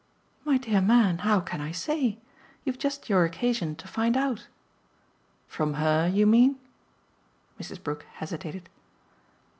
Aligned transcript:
"My 0.43 0.57
dear 0.57 0.81
man, 0.81 1.19
how 1.19 1.41
can 1.41 1.61
I 1.61 1.71
say? 1.71 2.17
You've 2.63 2.79
just 2.79 3.07
your 3.07 3.23
occasion 3.23 3.75
to 3.75 3.87
find 3.87 4.17
out." 4.17 4.47
"From 5.45 5.75
HER, 5.75 6.09
you 6.11 6.25
mean?" 6.25 6.59
Mrs. 7.59 7.83
Brook 7.83 8.07
hesitated. 8.15 8.67